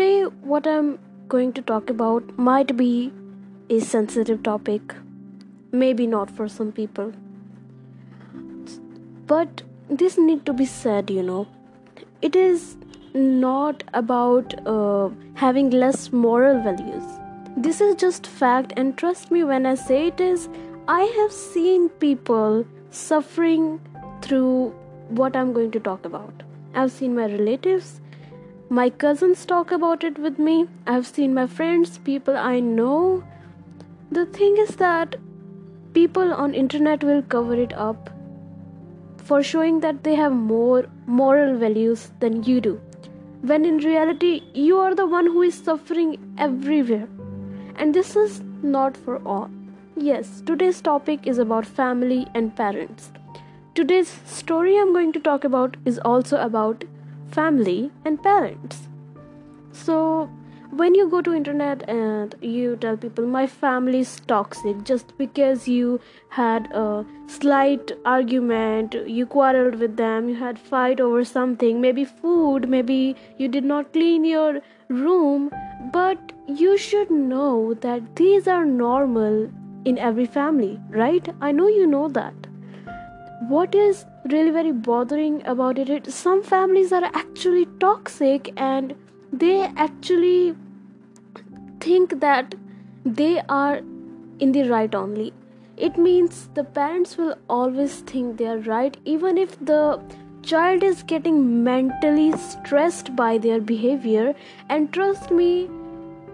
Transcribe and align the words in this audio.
Today, 0.00 0.22
what 0.50 0.66
I'm 0.66 0.98
going 1.28 1.52
to 1.52 1.60
talk 1.60 1.90
about 1.90 2.38
might 2.38 2.74
be 2.74 3.12
a 3.68 3.80
sensitive 3.80 4.42
topic, 4.42 4.94
maybe 5.72 6.06
not 6.06 6.30
for 6.30 6.48
some 6.48 6.72
people. 6.72 7.12
But 9.26 9.62
this 9.90 10.16
need 10.16 10.46
to 10.46 10.54
be 10.54 10.64
said, 10.64 11.10
you 11.10 11.22
know. 11.22 11.46
It 12.22 12.34
is 12.34 12.78
not 13.12 13.84
about 13.92 14.54
uh, 14.66 15.10
having 15.34 15.68
less 15.68 16.10
moral 16.10 16.62
values. 16.62 17.04
This 17.58 17.82
is 17.82 17.94
just 17.94 18.26
fact, 18.26 18.72
and 18.78 18.96
trust 18.96 19.30
me 19.30 19.44
when 19.44 19.66
I 19.66 19.74
say 19.74 20.06
it 20.06 20.18
is. 20.18 20.48
I 20.88 21.02
have 21.18 21.30
seen 21.30 21.90
people 21.90 22.64
suffering 22.88 23.80
through 24.22 24.70
what 25.10 25.36
I'm 25.36 25.52
going 25.52 25.72
to 25.72 25.80
talk 25.80 26.06
about. 26.06 26.42
I've 26.74 26.90
seen 26.90 27.14
my 27.14 27.26
relatives, 27.26 28.00
my 28.72 28.88
cousins 28.88 29.44
talk 29.44 29.72
about 29.72 30.04
it 30.04 30.16
with 30.16 30.38
me. 30.38 30.68
I've 30.86 31.04
seen 31.04 31.34
my 31.34 31.48
friends, 31.48 31.98
people 31.98 32.36
I 32.36 32.60
know. 32.60 33.24
The 34.12 34.26
thing 34.26 34.56
is 34.58 34.76
that 34.76 35.16
people 35.92 36.32
on 36.32 36.54
internet 36.54 37.02
will 37.02 37.22
cover 37.22 37.54
it 37.54 37.72
up 37.72 38.10
for 39.24 39.42
showing 39.42 39.80
that 39.80 40.04
they 40.04 40.14
have 40.14 40.32
more 40.32 40.86
moral 41.06 41.58
values 41.58 42.12
than 42.20 42.44
you 42.44 42.60
do. 42.60 42.80
When 43.42 43.64
in 43.64 43.78
reality, 43.78 44.42
you 44.54 44.78
are 44.78 44.94
the 44.94 45.06
one 45.06 45.26
who 45.26 45.42
is 45.42 45.54
suffering 45.56 46.16
everywhere. 46.38 47.08
And 47.74 47.92
this 47.92 48.14
is 48.14 48.40
not 48.62 48.96
for 48.96 49.16
all. 49.26 49.50
Yes, 49.96 50.42
today's 50.46 50.80
topic 50.80 51.26
is 51.26 51.38
about 51.38 51.66
family 51.66 52.28
and 52.34 52.54
parents. 52.54 53.10
Today's 53.74 54.20
story 54.26 54.78
I'm 54.78 54.92
going 54.92 55.12
to 55.12 55.18
talk 55.18 55.42
about 55.42 55.76
is 55.84 55.98
also 55.98 56.36
about 56.36 56.84
family 57.30 57.90
and 58.04 58.22
parents. 58.22 58.88
So 59.72 60.28
when 60.70 60.94
you 60.94 61.08
go 61.08 61.20
to 61.20 61.34
internet 61.34 61.88
and 61.88 62.34
you 62.40 62.76
tell 62.76 62.96
people 62.96 63.26
my 63.26 63.46
family 63.46 64.00
is 64.00 64.20
toxic 64.28 64.84
just 64.84 65.16
because 65.18 65.66
you 65.66 66.00
had 66.28 66.68
a 66.72 67.04
slight 67.26 67.90
argument 68.04 68.94
you 69.06 69.26
quarreled 69.26 69.74
with 69.80 69.96
them 69.96 70.28
you 70.28 70.36
had 70.36 70.56
fight 70.56 71.00
over 71.00 71.24
something 71.24 71.80
maybe 71.80 72.04
food 72.04 72.68
maybe 72.68 73.16
you 73.36 73.48
did 73.48 73.64
not 73.64 73.92
clean 73.92 74.24
your 74.24 74.60
room 74.88 75.50
but 75.92 76.32
you 76.46 76.78
should 76.78 77.10
know 77.10 77.74
that 77.74 78.14
these 78.14 78.46
are 78.46 78.64
normal 78.64 79.50
in 79.84 79.98
every 79.98 80.26
family 80.26 80.78
right 80.90 81.34
i 81.40 81.50
know 81.50 81.66
you 81.66 81.86
know 81.86 82.08
that 82.08 82.46
what 83.48 83.74
is 83.74 84.04
really 84.32 84.50
very 84.50 84.72
bothering 84.72 85.42
about 85.46 85.78
it. 85.78 86.10
some 86.10 86.42
families 86.42 86.92
are 86.92 87.04
actually 87.20 87.66
toxic 87.80 88.52
and 88.56 88.94
they 89.32 89.62
actually 89.84 90.54
think 91.80 92.20
that 92.20 92.54
they 93.04 93.40
are 93.48 93.80
in 94.38 94.52
the 94.52 94.64
right 94.68 94.94
only. 94.94 95.32
It 95.76 95.96
means 95.96 96.48
the 96.54 96.64
parents 96.64 97.16
will 97.16 97.36
always 97.48 98.00
think 98.00 98.36
they 98.36 98.46
are 98.46 98.58
right 98.58 98.96
even 99.04 99.38
if 99.38 99.58
the 99.64 100.00
child 100.42 100.82
is 100.82 101.02
getting 101.02 101.62
mentally 101.64 102.32
stressed 102.32 103.14
by 103.16 103.38
their 103.38 103.60
behavior. 103.60 104.34
And 104.68 104.92
trust 104.92 105.30
me 105.30 105.68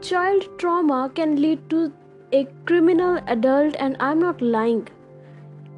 child 0.02 0.46
trauma 0.58 1.10
can 1.14 1.36
lead 1.40 1.68
to 1.70 1.92
a 2.32 2.46
criminal 2.66 3.18
adult 3.26 3.76
and 3.78 3.96
i'm 3.98 4.18
not 4.18 4.42
lying 4.42 4.86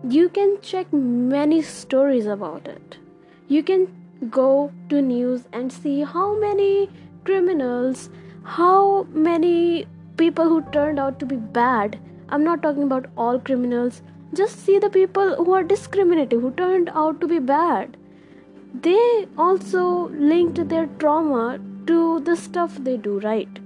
you 0.02 0.28
can 0.28 0.58
check 0.62 0.92
many 0.92 1.62
stories 1.62 2.26
about 2.26 2.68
it. 2.68 2.98
You 3.48 3.62
can 3.62 3.88
go 4.30 4.72
to 4.88 5.00
news 5.00 5.46
and 5.52 5.72
see 5.72 6.02
how 6.02 6.38
many 6.38 6.88
criminals 7.24 8.08
how 8.48 9.06
many 9.12 9.86
people 10.16 10.48
who 10.48 10.62
turned 10.72 10.98
out 10.98 11.18
to 11.20 11.26
be 11.26 11.36
bad. 11.36 11.98
I'm 12.30 12.44
not 12.44 12.62
talking 12.62 12.82
about 12.82 13.06
all 13.16 13.38
criminals. 13.38 14.02
Just 14.34 14.64
see 14.64 14.78
the 14.78 14.90
people 14.90 15.36
who 15.36 15.52
are 15.52 15.62
discriminative 15.62 16.40
who 16.40 16.50
turned 16.52 16.90
out 16.94 17.20
to 17.20 17.28
be 17.28 17.38
bad. 17.38 17.96
They 18.74 19.26
also 19.36 20.08
linked 20.08 20.68
their 20.68 20.86
trauma 20.98 21.58
to 21.86 22.20
the 22.20 22.36
stuff 22.36 22.76
they 22.76 22.96
do 22.96 23.18
right? 23.20 23.58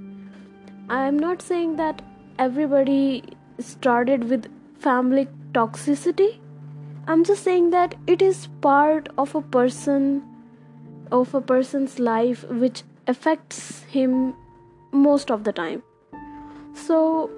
I 0.88 1.06
am 1.06 1.18
not 1.18 1.42
saying 1.42 1.76
that 1.76 2.02
everybody 2.38 3.24
started 3.60 4.24
with 4.24 4.50
family 4.80 5.28
toxicity? 5.52 6.38
I'm 7.06 7.24
just 7.24 7.42
saying 7.42 7.70
that 7.70 7.94
it 8.06 8.22
is 8.22 8.48
part 8.60 9.08
of 9.18 9.34
a 9.34 9.42
person 9.42 10.22
of 11.10 11.34
a 11.34 11.40
person's 11.40 11.98
life 11.98 12.44
which 12.48 12.82
affects 13.06 13.82
him 13.84 14.34
most 14.92 15.30
of 15.30 15.44
the 15.44 15.52
time. 15.52 15.82
So 16.74 17.30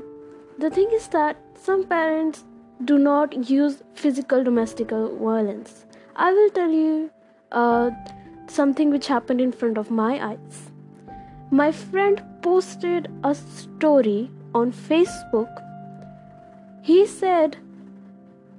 the 0.58 0.70
thing 0.70 0.90
is 0.92 1.08
that 1.08 1.36
some 1.54 1.84
parents 1.84 2.44
do 2.84 2.98
not 2.98 3.50
use 3.50 3.82
physical 3.94 4.44
domestic 4.44 4.90
violence. 4.90 5.86
I 6.16 6.32
will 6.32 6.50
tell 6.50 6.70
you 6.70 7.10
uh, 7.50 7.90
something 8.46 8.90
which 8.90 9.06
happened 9.06 9.40
in 9.40 9.52
front 9.52 9.78
of 9.78 9.90
my 9.90 10.24
eyes. 10.30 10.70
My 11.50 11.72
friend 11.72 12.22
posted 12.42 13.10
a 13.22 13.34
story 13.34 14.30
on 14.54 14.72
facebook. 14.72 15.60
He 16.82 17.06
said 17.06 17.56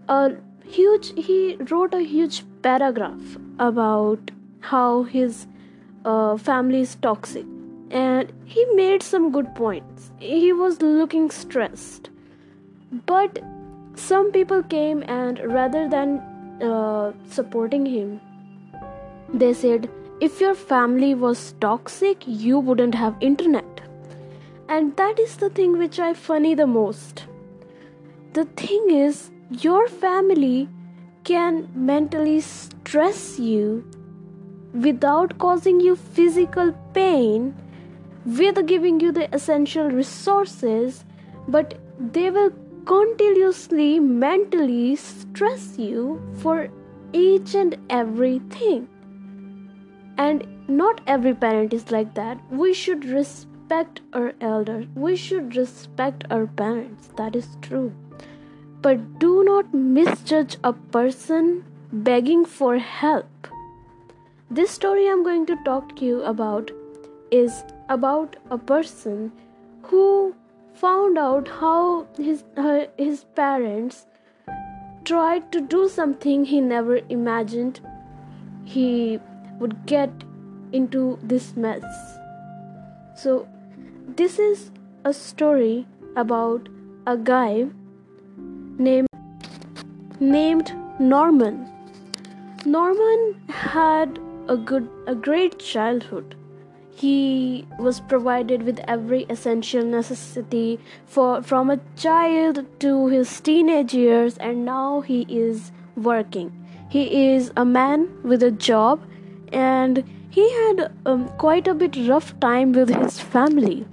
a 0.07 0.35
huge 0.63 1.13
he 1.25 1.57
wrote 1.71 1.93
a 1.93 2.01
huge 2.01 2.43
paragraph 2.61 3.38
about 3.59 4.31
how 4.59 5.03
his 5.03 5.47
uh, 6.03 6.38
family 6.38 6.81
is 6.81 6.95
toxic. 6.95 7.45
And 7.91 8.31
he 8.45 8.66
made 8.73 9.03
some 9.03 9.31
good 9.31 9.53
points. 9.55 10.11
He 10.19 10.51
was 10.51 10.81
looking 10.81 11.29
stressed. 11.31 12.09
But 13.05 13.39
some 13.95 14.31
people 14.31 14.63
came 14.63 15.03
and 15.07 15.39
rather 15.53 15.88
than 15.88 16.17
uh, 16.61 17.13
supporting 17.29 17.85
him 17.85 18.19
they 19.33 19.53
said 19.53 19.89
if 20.22 20.39
your 20.39 20.55
family 20.55 21.13
was 21.13 21.53
toxic 21.59 22.23
you 22.25 22.59
wouldn't 22.59 22.95
have 22.95 23.16
internet. 23.19 23.81
And 24.69 24.95
that 24.97 25.19
is 25.19 25.37
the 25.37 25.49
thing 25.49 25.77
which 25.77 25.99
i 25.99 26.13
funny 26.13 26.55
the 26.55 26.67
most. 26.67 27.25
The 28.33 28.45
thing 28.45 28.89
is 28.89 29.29
your 29.50 29.88
family 29.88 30.69
can 31.23 31.69
mentally 31.73 32.41
stress 32.41 33.39
you 33.39 33.85
without 34.73 35.38
causing 35.38 35.79
you 35.79 35.95
physical 35.95 36.72
pain 36.94 37.53
with 38.25 38.66
giving 38.66 39.00
you 39.00 39.11
the 39.11 39.34
essential 39.34 39.89
resources 39.89 41.05
but 41.47 41.79
they 42.00 42.29
will 42.29 42.51
continuously 42.85 44.00
mentally 44.00 44.95
stress 44.95 45.78
you 45.78 46.22
for 46.41 46.69
each 47.13 47.55
and 47.55 47.78
everything. 47.89 48.88
And 50.17 50.45
not 50.67 51.01
every 51.07 51.34
parent 51.34 51.73
is 51.73 51.91
like 51.91 52.13
that. 52.16 52.39
We 52.51 52.73
should 52.73 53.05
respect 53.05 54.01
our 54.13 54.34
elders. 54.41 54.85
We 54.95 55.16
should 55.16 55.55
respect 55.55 56.25
our 56.29 56.45
parents. 56.47 57.09
That 57.17 57.35
is 57.35 57.57
true 57.61 57.94
but 58.81 59.19
do 59.19 59.44
not 59.44 59.74
misjudge 59.74 60.58
a 60.63 60.74
person 60.74 61.63
begging 61.91 62.46
for 62.46 62.78
help. 62.78 63.47
This 64.50 64.72
story 64.72 65.08
I'm 65.09 65.24
going 65.24 65.46
to 65.47 65.58
talk 65.66 65.96
to 65.97 66.06
you 66.06 66.24
about 66.24 66.72
is 67.31 67.64
about 67.90 68.35
a 68.50 68.58
person 68.58 69.31
who 69.84 70.35
found 70.74 71.18
out 71.18 71.47
how 71.47 72.08
his 72.18 72.44
her, 72.56 72.88
his 72.97 73.24
parents 73.35 74.06
tried 75.03 75.52
to 75.52 75.61
do 75.61 75.88
something 75.88 76.46
he 76.46 76.61
never 76.61 76.99
imagined 77.09 77.79
he 78.66 79.20
would 79.59 79.85
get 79.85 80.11
into 80.73 81.17
this 81.23 81.55
mess. 81.55 81.84
So 83.16 83.47
this 84.08 84.40
is 84.40 84.72
a 85.03 85.14
story 85.14 85.88
about 86.16 86.70
a 87.08 87.17
guy 87.17 87.67
named 88.77 89.07
named 90.19 90.73
Norman. 90.99 91.69
Norman 92.66 93.41
had 93.49 94.19
a 94.47 94.57
good 94.57 94.89
a 95.07 95.16
great 95.16 95.59
childhood. 95.59 96.35
He 96.95 97.67
was 97.77 97.99
provided 97.99 98.63
with 98.63 98.79
every 98.87 99.23
essential 99.29 99.83
necessity 99.83 100.79
for 101.05 101.41
from 101.41 101.69
a 101.69 101.79
child 101.95 102.66
to 102.79 103.07
his 103.07 103.39
teenage 103.41 103.93
years 103.93 104.37
and 104.37 104.66
now 104.66 105.01
he 105.01 105.25
is 105.29 105.72
working. 105.95 106.51
He 106.89 107.33
is 107.33 107.51
a 107.57 107.66
man 107.66 108.07
with 108.23 108.43
a 108.43 108.51
job 108.51 109.01
and 109.51 110.03
he 110.29 110.49
had 110.53 110.91
um, 111.05 111.27
quite 111.37 111.67
a 111.67 111.73
bit 111.73 111.97
rough 112.07 112.37
time 112.39 112.72
with 112.72 112.89
his 112.89 113.19
family. 113.19 113.85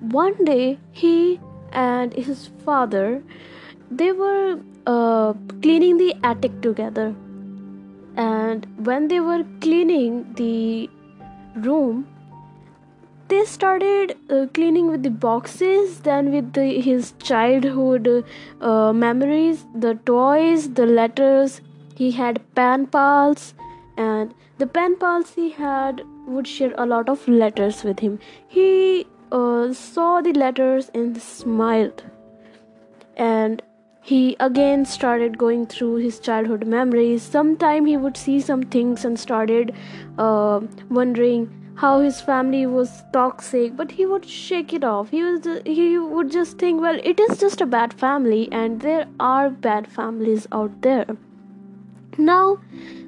One 0.00 0.44
day 0.44 0.78
he 0.92 1.40
and 1.72 2.12
his 2.14 2.48
father 2.64 3.22
they 3.96 4.12
were 4.12 4.60
uh, 4.86 5.34
cleaning 5.62 5.98
the 5.98 6.14
attic 6.22 6.60
together. 6.62 7.14
And 8.16 8.66
when 8.86 9.08
they 9.08 9.20
were 9.20 9.44
cleaning 9.60 10.34
the 10.34 10.90
room 11.56 12.06
they 13.32 13.44
started 13.46 14.14
uh, 14.30 14.46
cleaning 14.52 14.90
with 14.90 15.02
the 15.02 15.10
boxes 15.10 16.00
then 16.00 16.30
with 16.32 16.52
the, 16.52 16.80
his 16.86 17.12
childhood 17.22 18.08
uh, 18.60 18.92
memories 18.92 19.64
the 19.74 19.94
toys 20.10 20.68
the 20.74 20.86
letters. 20.86 21.60
He 21.94 22.10
had 22.10 22.40
pen 22.54 22.86
pals 22.88 23.54
and 23.96 24.34
the 24.58 24.66
pen 24.66 24.96
pals 24.96 25.34
he 25.34 25.50
had 25.50 26.02
would 26.26 26.46
share 26.46 26.74
a 26.76 26.86
lot 26.86 27.08
of 27.08 27.26
letters 27.26 27.82
with 27.84 28.00
him. 28.00 28.18
He 28.48 29.06
uh, 29.30 29.72
saw 29.72 30.20
the 30.20 30.32
letters 30.32 30.90
and 30.94 31.20
smiled. 31.20 32.04
And 33.16 33.62
he 34.04 34.36
again 34.40 34.84
started 34.84 35.38
going 35.38 35.66
through 35.66 35.96
his 35.96 36.18
childhood 36.18 36.66
memories. 36.66 37.22
Sometime 37.22 37.86
he 37.86 37.96
would 37.96 38.16
see 38.16 38.40
some 38.40 38.62
things 38.62 39.04
and 39.04 39.18
started 39.18 39.72
uh, 40.18 40.60
wondering 40.90 41.50
how 41.76 42.00
his 42.00 42.20
family 42.20 42.66
was 42.66 42.90
toxic 43.12 43.76
but 43.76 43.92
he 43.92 44.04
would 44.04 44.24
shake 44.24 44.72
it 44.72 44.84
off. 44.84 45.10
He 45.10 45.22
was 45.22 45.46
he 45.64 45.98
would 45.98 46.32
just 46.32 46.58
think 46.58 46.80
well 46.80 46.98
it 47.02 47.20
is 47.20 47.38
just 47.38 47.60
a 47.60 47.66
bad 47.66 47.94
family 47.94 48.48
and 48.50 48.80
there 48.80 49.06
are 49.20 49.48
bad 49.50 49.86
families 49.90 50.48
out 50.50 50.82
there. 50.82 51.06
Now 52.18 52.58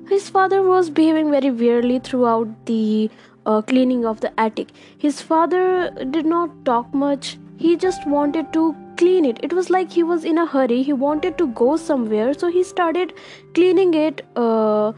his 0.08 0.30
father 0.30 0.62
was 0.62 0.90
behaving 0.90 1.30
very 1.30 1.50
weirdly 1.50 1.98
throughout 1.98 2.66
the 2.66 3.10
uh, 3.46 3.62
cleaning 3.62 4.06
of 4.06 4.20
the 4.20 4.32
attic. 4.38 4.68
His 4.96 5.20
father 5.20 5.90
did 6.10 6.24
not 6.24 6.64
talk 6.64 6.94
much. 6.94 7.36
He 7.58 7.76
just 7.76 8.06
wanted 8.06 8.52
to 8.52 8.74
clean 8.96 9.24
it. 9.24 9.38
It 9.42 9.52
was 9.52 9.70
like 9.70 9.92
he 9.92 10.02
was 10.02 10.24
in 10.24 10.38
a 10.38 10.46
hurry. 10.46 10.82
He 10.82 10.92
wanted 10.92 11.38
to 11.38 11.46
go 11.48 11.76
somewhere. 11.76 12.34
So 12.34 12.50
he 12.50 12.62
started 12.62 13.12
cleaning 13.54 13.94
it 13.94 14.26
uh, 14.36 14.92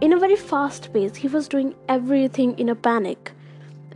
in 0.00 0.12
a 0.12 0.18
very 0.18 0.36
fast 0.36 0.92
pace. 0.92 1.16
He 1.16 1.28
was 1.28 1.48
doing 1.48 1.74
everything 1.88 2.58
in 2.58 2.68
a 2.68 2.74
panic. 2.74 3.32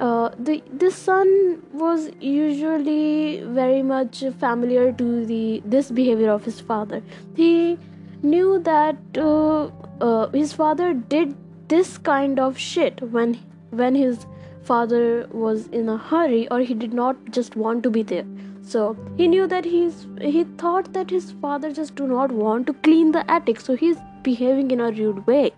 Uh, 0.00 0.30
the 0.38 0.62
the 0.82 0.90
son 0.90 1.62
was 1.72 2.10
usually 2.20 3.42
very 3.42 3.82
much 3.82 4.24
familiar 4.38 4.90
to 4.92 5.26
the 5.26 5.62
this 5.64 5.90
behavior 5.90 6.30
of 6.30 6.44
his 6.44 6.60
father. 6.60 7.02
He 7.36 7.78
knew 8.22 8.58
that 8.60 9.18
uh, 9.18 9.70
uh, 10.00 10.28
his 10.30 10.52
father 10.52 10.94
did 10.94 11.36
this 11.68 11.98
kind 11.98 12.40
of 12.40 12.58
shit 12.58 13.02
when 13.12 13.34
when 13.70 13.94
his 13.94 14.26
father 14.62 15.26
was 15.32 15.66
in 15.68 15.88
a 15.88 15.96
hurry 15.96 16.48
or 16.48 16.60
he 16.60 16.74
did 16.74 16.92
not 16.94 17.16
just 17.30 17.56
want 17.56 17.82
to 17.82 17.90
be 17.90 18.02
there 18.02 18.26
so 18.62 18.96
he 19.16 19.26
knew 19.28 19.46
that 19.46 19.64
he's 19.64 20.06
he 20.20 20.44
thought 20.62 20.92
that 20.92 21.10
his 21.10 21.32
father 21.32 21.72
just 21.72 21.94
do 21.96 22.06
not 22.06 22.30
want 22.30 22.66
to 22.68 22.72
clean 22.72 23.12
the 23.12 23.28
attic 23.30 23.60
so 23.60 23.76
he's 23.76 23.96
behaving 24.22 24.70
in 24.70 24.80
a 24.80 24.90
rude 24.90 25.26
way. 25.26 25.52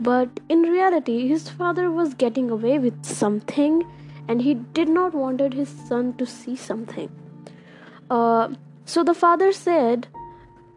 But 0.00 0.40
in 0.48 0.62
reality 0.62 1.28
his 1.28 1.48
father 1.48 1.90
was 1.90 2.14
getting 2.14 2.50
away 2.50 2.78
with 2.78 3.04
something 3.04 3.84
and 4.28 4.42
he 4.42 4.54
did 4.54 4.88
not 4.88 5.14
wanted 5.14 5.54
his 5.54 5.68
son 5.68 6.14
to 6.14 6.26
see 6.26 6.56
something. 6.56 7.10
Uh, 8.10 8.48
so 8.84 9.04
the 9.04 9.14
father 9.14 9.52
said 9.52 10.08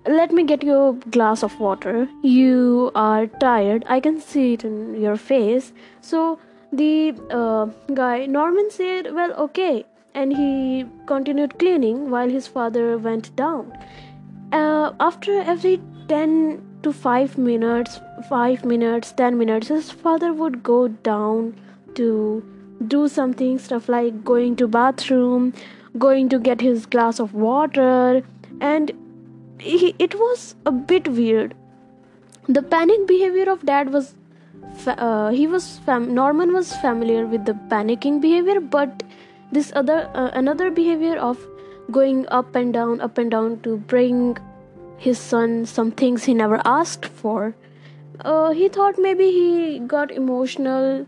let 0.07 0.31
me 0.31 0.43
get 0.43 0.61
you 0.61 0.75
a 0.79 0.93
glass 1.09 1.41
of 1.41 1.59
water. 1.59 2.07
You 2.21 2.91
are 2.93 3.25
tired. 3.25 3.83
I 3.87 3.99
can 3.99 4.21
see 4.21 4.53
it 4.53 4.63
in 4.63 5.01
your 5.01 5.15
face. 5.15 5.73
So 6.01 6.37
the 6.71 7.15
uh, 7.31 7.65
guy 7.95 8.27
norman 8.27 8.69
said 8.69 9.13
well 9.15 9.33
okay 9.33 9.85
and 10.15 10.35
he 10.35 10.85
continued 11.05 11.59
cleaning 11.59 12.09
while 12.09 12.29
his 12.29 12.47
father 12.47 12.97
went 12.97 13.35
down. 13.35 13.71
Uh, 14.51 14.93
after 14.99 15.39
every 15.41 15.79
10 16.07 16.61
to 16.83 16.93
5 16.93 17.37
minutes 17.37 17.99
5 18.29 18.63
minutes 18.63 19.11
10 19.13 19.37
minutes 19.39 19.69
his 19.69 19.89
father 19.91 20.31
would 20.41 20.61
go 20.61 20.87
down 21.07 21.55
to 21.95 22.09
do 22.87 23.07
something 23.07 23.57
stuff 23.57 23.89
like 23.89 24.19
going 24.23 24.55
to 24.55 24.67
bathroom 24.67 25.51
going 25.97 26.29
to 26.29 26.39
get 26.39 26.61
his 26.61 26.85
glass 26.85 27.19
of 27.19 27.33
water 27.33 28.21
and 28.61 28.91
he, 29.59 29.95
it 29.99 30.15
was 30.15 30.55
a 30.65 30.71
bit 30.71 31.07
weird. 31.07 31.55
The 32.47 32.61
panic 32.61 33.07
behavior 33.07 33.49
of 33.49 33.65
dad 33.65 33.91
was 33.91 34.15
uh, 34.87 35.29
he 35.29 35.47
was 35.47 35.79
fam- 35.85 36.13
norman 36.13 36.53
was 36.53 36.75
familiar 36.77 37.25
with 37.25 37.45
the 37.45 37.53
panicking 37.53 38.19
behavior 38.19 38.59
but 38.59 39.03
this 39.51 39.71
other 39.75 40.09
uh, 40.13 40.29
another 40.33 40.71
behavior 40.71 41.17
of 41.17 41.45
going 41.91 42.25
up 42.29 42.55
and 42.55 42.73
down 42.73 43.01
up 43.01 43.17
and 43.17 43.31
down 43.31 43.59
to 43.61 43.77
bring 43.77 44.37
his 44.97 45.19
son 45.19 45.65
some 45.65 45.91
things 45.91 46.23
he 46.23 46.33
never 46.33 46.61
asked 46.65 47.05
for. 47.05 47.55
Uh, 48.21 48.51
he 48.51 48.69
thought 48.69 48.97
maybe 48.97 49.29
he 49.31 49.79
got 49.79 50.11
emotional 50.11 51.05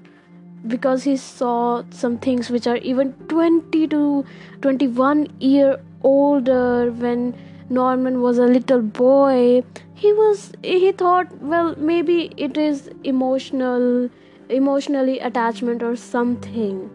because 0.68 1.04
he 1.04 1.16
saw 1.16 1.84
some 1.90 2.18
things 2.18 2.50
which 2.50 2.68
are 2.68 2.78
even 2.78 3.14
20 3.30 3.88
to 3.88 4.26
21 4.62 5.28
year 5.40 5.80
older 6.04 6.92
when 6.92 7.34
Norman 7.70 8.22
was 8.22 8.38
a 8.38 8.46
little 8.46 8.82
boy. 8.82 9.64
He 9.94 10.14
was 10.14 10.52
he 10.64 10.92
thought 10.92 11.42
well 11.42 11.76
maybe 11.78 12.32
it 12.38 12.58
is 12.58 12.90
emotional 13.04 14.10
emotionally 14.50 15.20
attachment 15.20 15.84
or 15.84 15.96
something. 15.96 16.90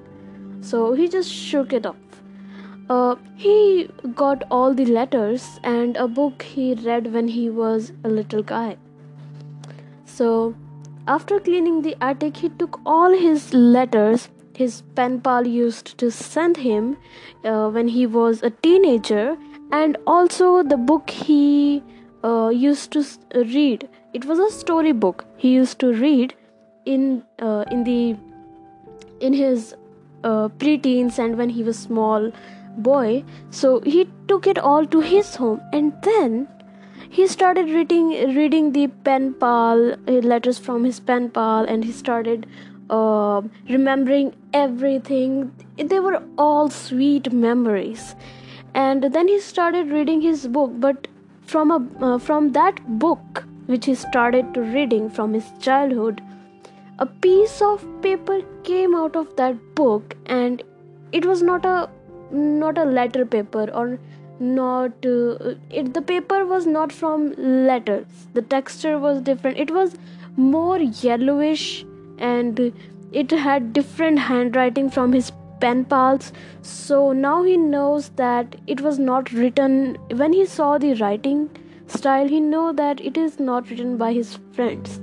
So 0.63 0.95
he 0.95 1.09
just 1.09 1.31
shook 1.31 1.73
it 1.73 1.85
off. 1.85 1.97
Uh, 2.89 3.17
he 3.37 3.89
got 4.15 4.45
all 4.51 4.75
the 4.75 4.87
letters 4.87 5.61
and 5.63 5.97
a 5.97 6.09
book 6.09 6.43
he 6.43 6.75
read 6.75 7.13
when 7.13 7.29
he 7.29 7.49
was 7.51 7.93
a 8.05 8.09
little 8.09 8.43
guy. 8.43 8.77
So, 10.05 10.55
after 11.07 11.41
cleaning 11.41 11.83
the 11.83 11.97
attic, 12.01 12.37
he 12.37 12.49
took 12.49 12.81
all 12.85 13.11
his 13.11 13.53
letters 13.55 14.29
his 14.57 14.83
pen 14.97 15.21
pal 15.21 15.47
used 15.47 15.97
to 15.99 16.11
send 16.11 16.57
him 16.57 16.97
uh, 17.45 17.69
when 17.71 17.89
he 17.89 18.07
was 18.07 18.43
a 18.43 18.51
teenager 18.51 19.37
and 19.71 19.97
also 20.07 20.63
the 20.63 20.77
book 20.77 21.11
he 21.11 21.83
uh, 22.23 22.49
used 22.49 22.93
to 22.93 23.05
read. 23.35 23.89
It 24.13 24.27
was 24.27 24.39
a 24.39 24.51
story 24.51 24.93
book 24.93 25.25
he 25.37 25.53
used 25.53 25.79
to 25.81 25.93
read 25.93 26.35
in 26.85 27.25
uh, 27.39 27.65
in 27.71 27.85
the 27.85 28.17
in 29.21 29.33
his 29.33 29.75
uh, 30.25 30.49
preteens 30.59 31.19
and 31.19 31.37
when 31.37 31.51
he 31.51 31.63
was 31.63 31.79
small 31.79 32.33
boy. 32.77 33.25
So 33.51 33.81
he 33.81 34.09
took 34.29 34.47
it 34.47 34.59
all 34.59 34.87
to 34.87 35.01
his 35.01 35.37
home. 35.37 35.61
And 35.73 35.93
then 36.03 36.49
he 37.11 37.27
started 37.27 37.69
reading 37.69 38.35
reading 38.35 38.73
the 38.73 38.87
pen 39.09 39.35
pal 39.35 39.93
uh, 39.93 40.13
letters 40.33 40.59
from 40.59 40.85
his 40.85 41.01
pen 41.01 41.31
pal 41.31 41.65
and 41.65 41.85
he 41.85 41.93
started 41.93 42.47
uh, 42.91 43.43
remembering 43.69 44.35
everything. 44.53 45.53
They 45.77 46.01
were 46.01 46.23
all 46.39 46.71
sweet 46.71 47.33
memories. 47.33 48.15
And 48.75 49.03
then 49.03 49.29
he 49.29 49.39
started 49.41 49.91
reading 49.91 50.23
his 50.23 50.47
book. 50.47 50.71
But 50.77 51.09
from 51.47 51.71
a 51.71 51.81
uh, 52.07 52.19
from 52.19 52.53
that 52.53 52.81
book 52.99 53.45
which 53.67 53.87
he 53.87 53.95
started 53.95 54.55
to 54.55 54.61
reading 54.61 55.09
from 55.11 55.35
his 55.35 55.51
childhood 55.61 56.23
a 56.99 57.07
piece 57.07 57.61
of 57.63 57.85
paper 58.03 58.41
came 58.65 58.95
out 58.95 59.17
of 59.17 59.35
that 59.37 59.57
book 59.75 60.15
and 60.27 60.63
it 61.13 61.25
was 61.25 61.43
not 61.43 61.65
a 61.65 61.89
not 62.31 62.79
a 62.79 62.85
letter 62.85 63.25
paper 63.27 63.71
or 63.73 63.99
not 64.41 65.07
uh, 65.07 65.55
it 65.71 65.93
the 65.95 66.03
paper 66.03 66.45
was 66.45 66.67
not 66.67 66.93
from 66.93 67.33
letters. 67.67 68.07
The 68.35 68.43
texture 68.43 68.99
was 68.99 69.21
different. 69.21 69.59
It 69.59 69.71
was 69.71 69.97
more 70.37 70.79
yellowish 70.79 71.85
and 72.19 72.73
it 73.13 73.31
had 73.31 73.73
different 73.73 74.19
handwriting 74.19 74.91
from 74.91 75.13
his 75.13 75.33
pen 75.61 75.85
pals. 75.85 76.33
So 76.63 77.13
now 77.13 77.43
he 77.43 77.57
knows 77.57 78.09
that 78.11 78.57
it 78.67 78.81
was 78.81 78.99
not 78.99 79.33
written. 79.33 79.97
When 80.11 80.33
he 80.33 80.47
saw 80.47 80.77
the 80.79 80.95
writing 80.95 81.49
style 81.87 82.29
he 82.29 82.41
knew 82.41 82.73
that 82.73 83.01
it 83.01 83.17
is 83.17 83.39
not 83.39 83.69
written 83.71 83.97
by 83.97 84.13
his 84.13 84.39
friends 84.53 85.01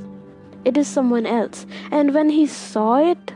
it 0.66 0.78
is 0.78 0.88
someone 0.88 1.26
else. 1.26 1.66
And 1.92 2.14
when 2.14 2.30
he 2.30 2.46
saw 2.48 2.98
it 2.98 3.34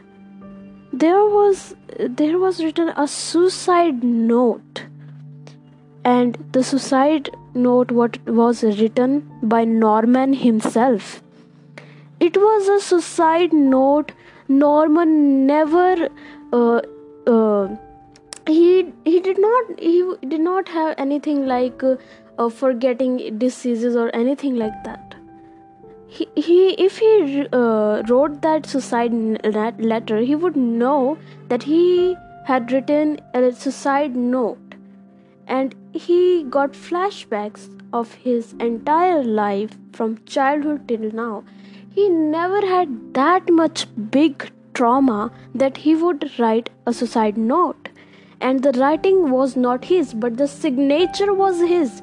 there 0.93 1.25
was 1.35 1.75
there 1.99 2.37
was 2.37 2.63
written 2.63 2.89
a 2.95 3.07
suicide 3.07 4.03
note. 4.03 4.83
And 6.05 6.37
the 6.51 6.63
suicide 6.63 7.29
note 7.53 7.91
what 7.91 8.19
was 8.27 8.63
written 8.63 9.31
by 9.41 9.63
norman 9.63 10.33
himself. 10.33 11.23
It 12.19 12.37
was 12.37 12.67
a 12.67 12.79
suicide 12.79 13.53
note. 13.53 14.11
Norman 14.47 15.47
never 15.47 16.09
uh, 16.51 16.81
uh, 17.25 17.75
he 18.45 18.93
he 19.05 19.19
did 19.19 19.39
not 19.39 19.79
he 19.79 20.03
did 20.27 20.41
not 20.41 20.67
have 20.67 20.93
anything 20.97 21.45
like 21.47 21.81
uh, 21.83 22.49
forgetting 22.49 23.39
diseases 23.39 23.95
or 23.95 24.09
anything 24.13 24.57
like 24.57 24.83
that 24.83 25.15
he, 26.17 26.27
he 26.35 26.57
if 26.85 26.97
he 27.03 27.47
uh, 27.51 28.03
wrote 28.09 28.41
that 28.41 28.65
suicide 28.65 29.13
letter 29.93 30.19
he 30.31 30.35
would 30.35 30.55
know 30.55 31.17
that 31.49 31.63
he 31.63 32.15
had 32.45 32.71
written 32.71 33.19
a 33.33 33.51
suicide 33.51 34.15
note 34.15 34.75
and 35.47 35.75
he 35.91 36.19
got 36.57 36.81
flashbacks 36.87 37.69
of 38.01 38.13
his 38.25 38.53
entire 38.69 39.23
life 39.23 39.77
from 39.91 40.17
childhood 40.25 40.87
till 40.87 41.11
now 41.23 41.43
he 41.95 42.09
never 42.09 42.65
had 42.65 43.13
that 43.13 43.49
much 43.49 43.87
big 44.09 44.49
trauma 44.73 45.31
that 45.53 45.77
he 45.77 45.95
would 45.95 46.31
write 46.39 46.69
a 46.87 46.93
suicide 46.93 47.37
note. 47.37 47.89
And 48.41 48.63
the 48.63 48.71
writing 48.73 49.29
was 49.29 49.55
not 49.55 49.85
his, 49.85 50.13
but 50.13 50.37
the 50.37 50.47
signature 50.47 51.33
was 51.33 51.59
his. 51.59 52.01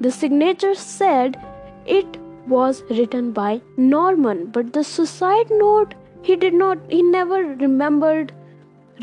The 0.00 0.10
signature 0.10 0.74
said 0.74 1.40
it 1.86 2.16
was 2.46 2.82
written 2.90 3.32
by 3.32 3.60
Norman, 3.76 4.46
but 4.46 4.72
the 4.72 4.84
suicide 4.84 5.46
note 5.50 5.94
he 6.22 6.36
did 6.36 6.54
not, 6.54 6.78
he 6.88 7.02
never 7.02 7.42
remembered 7.44 8.32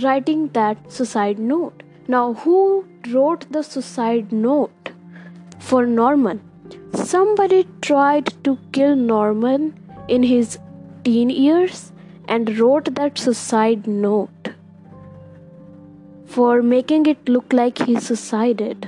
writing 0.02 0.48
that 0.50 0.92
suicide 0.92 1.40
note. 1.40 1.84
Now, 2.08 2.34
who 2.34 2.86
wrote 3.12 3.46
the 3.52 3.62
suicide 3.62 4.32
note 4.32 4.92
for 5.60 5.86
Norman? 5.86 6.42
Somebody 6.94 7.68
tried 7.82 8.34
to 8.44 8.58
kill 8.72 8.96
Norman 8.96 9.80
in 10.08 10.24
his 10.24 10.58
teen 11.04 11.30
years 11.30 11.92
and 12.28 12.58
wrote 12.58 12.96
that 12.96 13.18
suicide 13.18 13.88
note 13.88 14.50
for 16.26 16.62
making 16.62 17.06
it 17.06 17.28
look 17.28 17.54
like 17.54 17.78
he 17.78 18.00
suicided. 18.00 18.88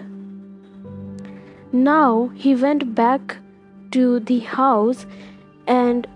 Now 1.72 2.32
he 2.36 2.56
went 2.56 2.96
back 2.96 3.38
to 3.94 4.20
the 4.20 4.40
house 4.40 5.06
and 5.68 6.08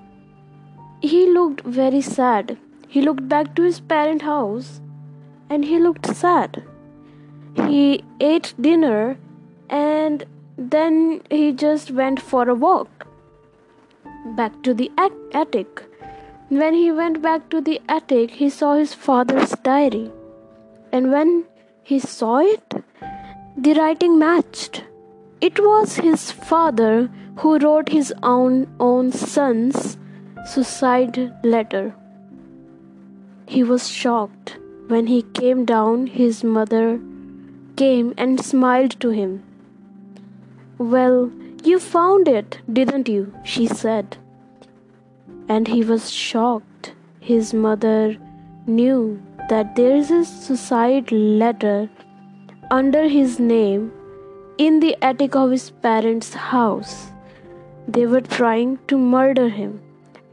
he 1.01 1.25
looked 1.31 1.61
very 1.61 2.01
sad. 2.01 2.57
He 2.87 3.01
looked 3.01 3.27
back 3.27 3.55
to 3.55 3.63
his 3.63 3.79
parent 3.79 4.21
house 4.21 4.81
and 5.49 5.65
he 5.65 5.79
looked 5.79 6.15
sad. 6.15 6.63
He 7.55 8.03
ate 8.19 8.53
dinner 8.59 9.17
and 9.69 10.25
then 10.57 11.21
he 11.29 11.51
just 11.51 11.91
went 11.91 12.19
for 12.19 12.49
a 12.49 12.55
walk 12.55 13.07
back 14.35 14.61
to 14.63 14.73
the 14.73 14.91
attic. 15.33 15.83
When 16.49 16.73
he 16.73 16.91
went 16.91 17.21
back 17.21 17.49
to 17.49 17.61
the 17.61 17.81
attic, 17.87 18.31
he 18.31 18.49
saw 18.49 18.75
his 18.75 18.93
father's 18.93 19.51
diary. 19.63 20.11
And 20.91 21.11
when 21.11 21.45
he 21.83 21.99
saw 21.99 22.37
it, 22.39 22.73
the 23.57 23.73
writing 23.73 24.17
matched. 24.17 24.83
It 25.41 25.59
was 25.59 25.97
his 25.97 26.31
father 26.31 27.09
who 27.39 27.57
wrote 27.59 27.89
his 27.89 28.13
own, 28.23 28.67
own 28.79 29.11
son's 29.11 29.97
suicide 30.45 31.33
letter. 31.43 31.95
He 33.45 33.63
was 33.63 33.87
shocked. 33.87 34.57
When 34.87 35.07
he 35.07 35.21
came 35.21 35.65
down, 35.65 36.07
his 36.07 36.43
mother 36.43 36.99
came 37.75 38.13
and 38.17 38.43
smiled 38.43 38.99
to 39.01 39.09
him. 39.09 39.43
Well, 40.77 41.31
you 41.63 41.79
found 41.79 42.27
it, 42.27 42.59
didn't 42.71 43.07
you? 43.07 43.33
she 43.43 43.67
said. 43.67 44.17
And 45.49 45.67
he 45.67 45.83
was 45.83 46.09
shocked. 46.11 46.93
His 47.19 47.53
mother 47.53 48.17
knew 48.65 49.21
that 49.49 49.75
there 49.75 49.95
is 49.95 50.11
a 50.11 50.23
suicide 50.25 51.11
letter 51.11 51.89
under 52.71 53.07
his 53.07 53.39
name 53.39 53.91
in 54.57 54.79
the 54.79 54.95
attic 55.01 55.35
of 55.35 55.51
his 55.51 55.69
parents' 55.69 56.33
house. 56.33 57.11
They 57.87 58.05
were 58.05 58.21
trying 58.21 58.79
to 58.87 58.97
murder 58.97 59.49
him. 59.49 59.81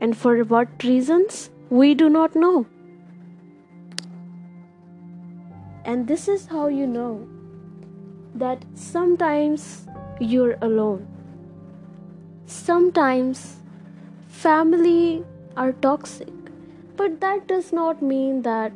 And 0.01 0.17
for 0.17 0.43
what 0.43 0.83
reasons? 0.83 1.51
We 1.71 1.95
do 1.95 2.09
not 2.09 2.35
know. 2.35 2.67
And 5.85 6.09
this 6.09 6.29
is 6.29 6.47
how 6.47 6.67
you 6.67 6.87
know 6.87 7.29
that 8.35 8.65
sometimes 8.75 9.87
you're 10.21 10.57
alone. 10.63 11.07
Sometimes 12.47 13.63
family 14.27 15.25
are 15.57 15.73
toxic, 15.73 16.33
but 16.97 17.21
that 17.21 17.47
does 17.47 17.73
not 17.73 18.03
mean 18.03 18.43
that 18.43 18.73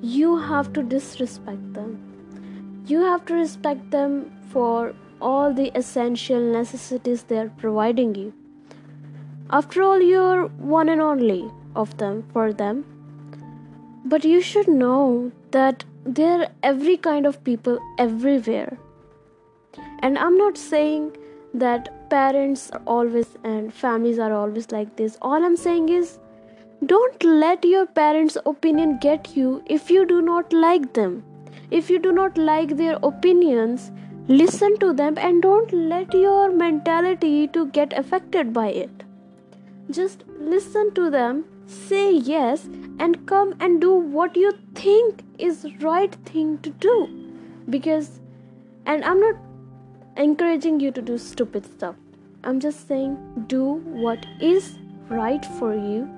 you 0.00 0.36
have 0.36 0.72
to 0.72 0.82
disrespect 0.82 1.74
them. 1.74 1.98
You 2.86 3.02
have 3.02 3.24
to 3.26 3.34
respect 3.34 3.90
them 3.90 4.32
for 4.48 4.94
all 5.20 5.52
the 5.52 5.70
essential 5.76 6.40
necessities 6.40 7.24
they 7.24 7.38
are 7.38 7.50
providing 7.50 8.14
you. 8.14 8.32
After 9.50 9.82
all, 9.82 10.00
you're 10.00 10.46
one 10.48 10.88
and 10.88 11.00
only 11.00 11.50
of 11.76 11.96
them 11.98 12.24
for 12.32 12.52
them. 12.52 12.84
But 14.04 14.24
you 14.24 14.40
should 14.40 14.68
know 14.68 15.32
that 15.50 15.84
there 16.04 16.40
are 16.40 16.48
every 16.62 16.96
kind 16.96 17.26
of 17.26 17.42
people 17.44 17.78
everywhere 17.98 18.76
and 20.00 20.18
i'm 20.18 20.36
not 20.36 20.58
saying 20.58 21.04
that 21.54 21.88
parents 22.10 22.70
are 22.72 22.82
always 22.86 23.36
and 23.44 23.72
families 23.72 24.18
are 24.18 24.32
always 24.32 24.70
like 24.70 24.96
this 24.96 25.16
all 25.22 25.44
i'm 25.48 25.56
saying 25.56 25.88
is 25.88 26.18
don't 26.84 27.24
let 27.24 27.64
your 27.64 27.86
parents 27.86 28.36
opinion 28.44 28.98
get 28.98 29.34
you 29.34 29.62
if 29.66 29.90
you 29.90 30.04
do 30.04 30.20
not 30.20 30.52
like 30.52 30.92
them 30.92 31.22
if 31.70 31.88
you 31.88 31.98
do 31.98 32.12
not 32.12 32.36
like 32.36 32.76
their 32.76 32.98
opinions 33.02 33.90
listen 34.28 34.78
to 34.78 34.92
them 34.92 35.18
and 35.18 35.42
don't 35.42 35.72
let 35.72 36.14
your 36.14 36.50
mentality 36.52 37.46
to 37.48 37.66
get 37.78 37.92
affected 38.02 38.52
by 38.52 38.68
it 38.68 39.02
just 39.90 40.24
listen 40.38 40.92
to 40.94 41.10
them 41.10 41.44
say 41.66 42.12
yes 42.12 42.68
and 42.98 43.26
come 43.26 43.54
and 43.60 43.80
do 43.80 43.92
what 43.92 44.36
you 44.36 44.52
think 44.74 45.22
is 45.38 45.66
right 45.80 46.14
thing 46.30 46.56
to 46.58 46.70
do 46.70 46.94
because 47.68 48.20
and 48.86 49.04
i'm 49.04 49.20
not 49.20 49.36
encouraging 50.16 50.78
you 50.80 50.90
to 50.92 51.02
do 51.02 51.18
stupid 51.18 51.64
stuff. 51.64 51.96
I'm 52.44 52.60
just 52.60 52.86
saying 52.86 53.16
do 53.48 53.74
what 54.04 54.24
is 54.40 54.78
right 55.08 55.44
for 55.58 55.74
you. 55.74 56.08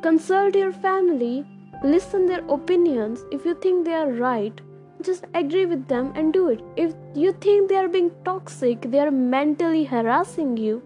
Consult 0.00 0.54
your 0.54 0.72
family, 0.72 1.44
listen 1.82 2.26
their 2.26 2.44
opinions. 2.48 3.24
If 3.30 3.44
you 3.44 3.54
think 3.54 3.84
they 3.84 3.94
are 3.94 4.10
right, 4.10 4.58
just 5.02 5.24
agree 5.34 5.66
with 5.66 5.86
them 5.88 6.12
and 6.14 6.32
do 6.32 6.48
it. 6.48 6.60
If 6.76 6.94
you 7.14 7.32
think 7.32 7.68
they 7.68 7.76
are 7.76 7.88
being 7.88 8.10
toxic, 8.24 8.82
they 8.82 9.00
are 9.00 9.10
mentally 9.10 9.84
harassing 9.84 10.56
you, 10.56 10.82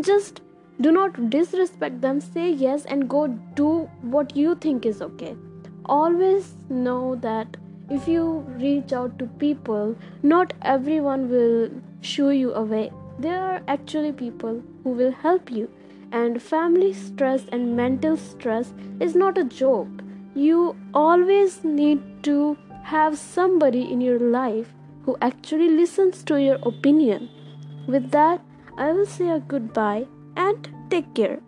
just 0.00 0.40
do 0.80 0.90
not 0.90 1.30
disrespect 1.30 2.00
them. 2.00 2.20
Say 2.20 2.50
yes 2.50 2.84
and 2.86 3.08
go 3.08 3.26
do 3.54 3.88
what 4.02 4.36
you 4.36 4.54
think 4.54 4.86
is 4.86 5.02
okay. 5.02 5.36
Always 5.84 6.54
know 6.68 7.16
that 7.16 7.56
if 7.90 8.06
you 8.06 8.44
reach 8.60 8.92
out 8.92 9.18
to 9.18 9.26
people, 9.26 9.96
not 10.22 10.52
everyone 10.62 11.28
will 11.28 11.70
shoo 12.00 12.30
you 12.30 12.54
away. 12.54 12.90
There 13.18 13.42
are 13.42 13.62
actually 13.68 14.12
people 14.12 14.62
who 14.84 14.90
will 14.90 15.10
help 15.10 15.50
you. 15.50 15.68
And 16.12 16.42
family 16.42 16.92
stress 16.92 17.44
and 17.52 17.76
mental 17.76 18.16
stress 18.16 18.72
is 19.00 19.14
not 19.14 19.38
a 19.38 19.44
joke. 19.44 19.88
You 20.34 20.76
always 20.94 21.62
need 21.62 22.00
to 22.24 22.56
have 22.82 23.18
somebody 23.18 23.90
in 23.90 24.00
your 24.00 24.18
life 24.18 24.72
who 25.04 25.16
actually 25.20 25.68
listens 25.68 26.22
to 26.24 26.40
your 26.40 26.58
opinion. 26.62 27.28
With 27.86 28.10
that, 28.10 28.40
I 28.76 28.92
will 28.92 29.06
say 29.06 29.30
a 29.30 29.40
goodbye 29.40 30.06
and 30.36 30.68
take 30.90 31.14
care. 31.14 31.40